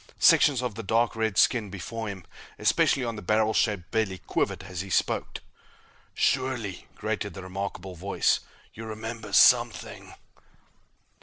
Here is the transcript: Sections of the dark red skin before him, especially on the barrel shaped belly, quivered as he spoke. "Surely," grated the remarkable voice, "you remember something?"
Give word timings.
Sections 0.17 0.63
of 0.63 0.73
the 0.73 0.81
dark 0.81 1.15
red 1.15 1.37
skin 1.37 1.69
before 1.69 2.07
him, 2.07 2.25
especially 2.57 3.05
on 3.05 3.17
the 3.17 3.21
barrel 3.21 3.53
shaped 3.53 3.91
belly, 3.91 4.17
quivered 4.17 4.63
as 4.63 4.81
he 4.81 4.89
spoke. 4.89 5.41
"Surely," 6.15 6.87
grated 6.95 7.35
the 7.35 7.43
remarkable 7.43 7.93
voice, 7.93 8.39
"you 8.73 8.85
remember 8.85 9.31
something?" 9.31 10.15